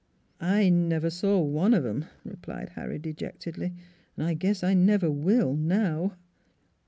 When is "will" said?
5.11-5.53